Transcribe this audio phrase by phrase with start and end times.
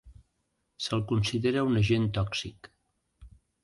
[0.85, 2.75] Se'l considera un agent tòxic.